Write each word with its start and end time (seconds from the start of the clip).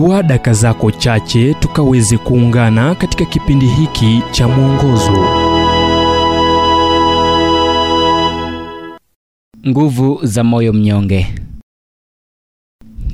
chukua 0.00 0.22
daka 0.22 0.52
zako 0.52 0.90
chache 0.90 1.54
tukaweze 1.54 2.18
kuungana 2.18 2.94
katika 2.94 3.24
kipindi 3.24 3.66
hiki 3.66 4.22
cha 4.30 4.48
mwongozo 4.48 5.24
Nguvu 9.68 10.20
za 10.22 10.44
moyo 10.44 10.72
mnyonge. 10.72 11.26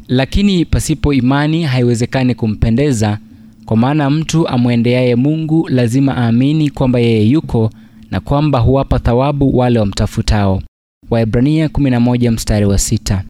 Lakini 0.08 0.64
pasipo 0.64 1.12
imani 1.12 1.62
haiwezekani 1.62 2.34
kumpendeza, 2.34 3.18
kwa 3.64 3.76
maana 3.76 4.10
mtu 4.10 4.48
amwendeaye 4.48 5.16
Mungu 5.16 5.68
lazima 5.68 6.16
aamini 6.16 6.70
kwamba 6.70 6.98
yeye 6.98 7.22
yuko 7.28 7.70
na 8.10 8.20
kwamba 8.20 8.58
huwapa 8.58 8.98
thawabu 8.98 9.58
wale 9.58 9.78
wamtafutao. 9.78 10.62
Waebrania 11.10 11.66
11 11.68 12.30
mstari 12.30 12.66
wa 12.66 12.78
sita. 12.78 13.24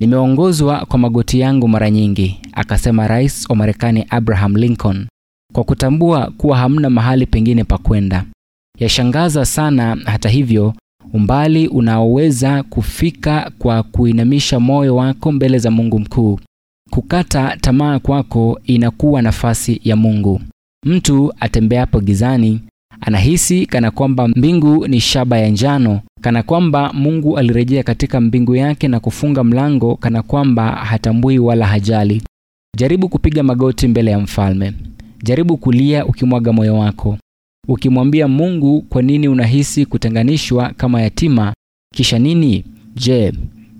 Nimeongozwa 0.00 0.86
kwa 0.86 0.98
magoti 0.98 1.40
yangu 1.40 1.68
mara 1.68 1.90
nyingi, 1.90 2.40
akasema 2.52 3.08
rais 3.08 3.50
wa 3.50 3.56
Marekani 3.56 4.06
Abraham 4.10 4.56
Lincoln, 4.56 5.06
kwa 5.52 5.64
kutambua 5.64 6.32
kuwa 6.36 6.56
hamna 6.58 6.90
mahali 6.90 7.26
pengine 7.26 7.64
pa 7.64 7.78
kwenda. 7.78 8.24
Yashangaza 8.78 9.44
sana, 9.44 9.96
hata 10.04 10.28
hivyo, 10.28 10.74
umbali 11.12 11.68
unaoweza 11.68 12.62
kufika 12.62 13.50
kwa 13.58 13.82
kuinamisha 13.82 14.60
moyo 14.60 14.96
wako 14.96 15.32
mbele 15.32 15.58
za 15.58 15.70
Mungu 15.70 15.98
mkuu. 15.98 16.40
Kukata 16.90 17.56
tamaa 17.56 17.98
kwako 17.98 18.60
inakuwa 18.64 19.22
nafasi 19.22 19.80
ya 19.84 19.96
Mungu. 19.96 20.40
Mtu 20.86 21.32
atembeapo 21.40 22.00
gizani 22.00 22.60
anahisi 23.06 23.66
kana 23.66 23.90
kwamba 23.90 24.28
mbingu 24.28 24.86
ni 24.88 25.00
shaba 25.00 25.38
ya 25.38 25.48
njano, 25.50 26.00
kana 26.20 26.42
kwamba 26.42 26.92
Mungu 26.92 27.38
alirejea 27.38 27.82
katika 27.82 28.20
mbingu 28.20 28.54
yake 28.56 28.88
na 28.88 29.00
kufunga 29.00 29.44
mlango, 29.44 29.96
kana 29.96 30.22
kwamba 30.22 30.70
hatambui 30.72 31.38
wala 31.38 31.66
hajali. 31.66 32.22
Jaribu 32.76 33.08
kupiga 33.08 33.42
magoti 33.42 33.88
mbele 33.88 34.10
ya 34.10 34.18
mfalme. 34.20 34.72
Jaribu 35.22 35.56
kulia 35.56 36.06
ukimwaga 36.06 36.52
moyo 36.52 36.78
wako, 36.78 37.18
ukimwambia 37.68 38.28
Mungu 38.28 38.82
kwa 38.82 39.02
nini 39.02 39.28
unahisi 39.28 39.86
kutenganishwa 39.86 40.70
kama 40.76 41.02
yatima. 41.02 41.54
Kisha 41.94 42.18
nini? 42.18 42.64
Je, 42.96 43.32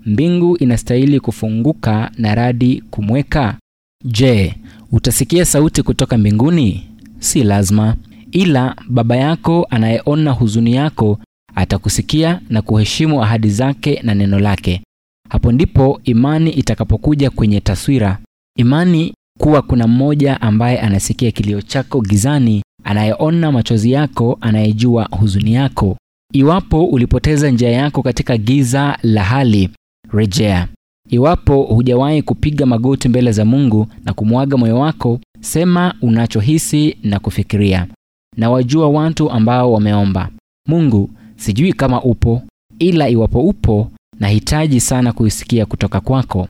mbingu 0.05 0.57
inastahili 0.57 1.19
kufunguka 1.19 2.11
na 2.17 2.35
radi 2.35 2.83
kumweka? 2.91 3.57
Je, 4.05 4.55
utasikia 4.91 5.45
sauti 5.45 5.83
kutoka 5.83 6.17
mbinguni? 6.17 6.83
Si 7.19 7.43
lazima, 7.43 7.95
ila 8.31 8.75
Baba 8.89 9.15
yako 9.15 9.67
anayeona 9.69 10.31
huzuni 10.31 10.73
yako 10.73 11.19
atakusikia 11.55 12.41
na 12.49 12.61
kuheshimu 12.61 13.23
ahadi 13.23 13.49
zake 13.49 13.99
na 14.03 14.15
neno 14.15 14.39
lake. 14.39 14.81
Hapo 15.29 15.51
ndipo 15.51 16.01
imani 16.03 16.49
itakapokuja 16.49 17.29
kwenye 17.29 17.59
taswira. 17.61 18.17
Imani 18.57 19.13
kuwa 19.39 19.61
kuna 19.61 19.87
mmoja 19.87 20.41
ambaye 20.41 20.79
anasikia 20.79 21.31
kilio 21.31 21.61
chako 21.61 22.01
gizani, 22.01 22.63
anayeona 22.83 23.51
machozi 23.51 23.91
yako, 23.91 24.37
anayejua 24.41 25.03
huzuni 25.11 25.53
yako. 25.53 25.97
Iwapo 26.33 26.85
ulipoteza 26.85 27.49
njia 27.51 27.69
yako 27.71 28.03
katika 28.03 28.37
giza 28.37 28.97
la 29.03 29.23
hali, 29.23 29.69
rejea. 30.13 30.67
Iwapo 31.09 31.63
hujawahi 31.63 32.21
kupiga 32.21 32.65
magoti 32.65 33.09
mbele 33.09 33.31
za 33.31 33.45
Mungu 33.45 33.87
na 34.05 34.13
kumwaga 34.13 34.57
moyo 34.57 34.79
wako, 34.79 35.19
sema 35.41 35.93
unachohisi 36.01 36.97
na 37.03 37.19
kufikiria. 37.19 37.87
Na 38.37 38.49
wajua 38.49 38.89
watu 38.89 39.31
ambao 39.31 39.73
wameomba, 39.73 40.29
Mungu, 40.67 41.09
sijui 41.35 41.73
kama 41.73 42.01
upo, 42.03 42.41
ila 42.79 43.09
iwapo 43.09 43.41
upo, 43.41 43.91
nahitaji 44.19 44.79
sana 44.81 45.13
kuisikia 45.13 45.65
kutoka 45.65 45.99
kwako. 46.01 46.47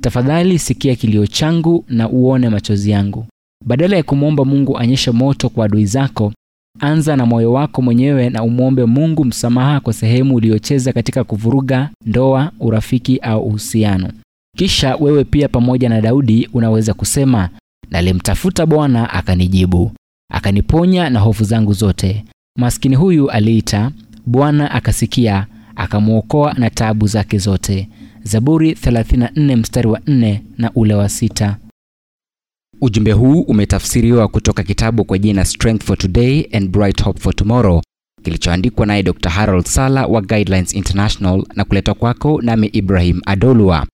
Tafadhali 0.00 0.58
sikia 0.58 0.96
kilio 0.96 1.26
changu 1.26 1.84
na 1.88 2.08
uone 2.08 2.48
machozi 2.48 2.90
yangu. 2.90 3.26
Badala 3.66 3.96
ya 3.96 4.02
kumwomba 4.02 4.44
Mungu 4.44 4.78
anyeshe 4.78 5.10
moto 5.10 5.48
kwa 5.48 5.64
adui 5.64 5.86
zako, 5.86 6.32
anza 6.80 7.16
na 7.16 7.26
moyo 7.26 7.52
wako 7.52 7.82
mwenyewe 7.82 8.30
na 8.30 8.42
umwombe 8.42 8.84
Mungu 8.84 9.24
msamaha 9.24 9.80
kwa 9.80 9.92
sehemu 9.92 10.34
uliyocheza 10.34 10.92
katika 10.92 11.24
kuvuruga 11.24 11.90
ndoa, 12.06 12.52
urafiki 12.60 13.16
au 13.18 13.42
uhusiano. 13.46 14.10
Kisha 14.56 14.96
wewe 14.96 15.24
pia 15.24 15.48
pamoja 15.48 15.88
na 15.88 16.00
Daudi 16.00 16.48
unaweza 16.52 16.94
kusema, 16.94 17.48
nalimtafuta 17.90 18.66
Bwana 18.66 19.10
akanijibu, 19.10 19.92
akaniponya 20.30 21.10
na 21.10 21.20
hofu 21.20 21.44
zangu 21.44 21.72
zote. 21.72 22.24
Maskini 22.58 22.96
huyu 22.96 23.30
aliita, 23.30 23.90
Bwana 24.26 24.70
akasikia, 24.70 25.46
akamwokoa 25.76 26.52
na 26.54 26.70
taabu 26.70 27.06
zake 27.06 27.38
zote. 27.38 27.88
Zaburi 28.22 28.72
34 28.72 29.56
mstari 29.56 29.88
wa 29.88 29.98
4 29.98 30.40
na 30.58 30.70
ule 30.74 30.94
wa 30.94 31.08
sita. 31.08 31.56
Ujumbe 32.80 33.12
huu 33.12 33.40
umetafsiriwa 33.40 34.28
kutoka 34.28 34.62
kitabu 34.62 35.04
kwa 35.04 35.18
jina 35.18 35.44
Strength 35.44 35.84
for 35.84 35.98
Today 35.98 36.48
and 36.52 36.70
Bright 36.70 37.02
Hope 37.02 37.20
for 37.20 37.34
Tomorrow 37.36 37.82
kilichoandikwa 38.22 38.86
naye 38.86 39.02
Dr. 39.02 39.28
Harold 39.30 39.64
Sala 39.66 40.06
wa 40.06 40.20
Guidelines 40.22 40.74
International 40.74 41.44
na 41.54 41.64
kuletwa 41.64 41.94
kwako 41.94 42.42
nami 42.42 42.66
Ibrahim 42.66 43.20
Adolwa. 43.26 43.86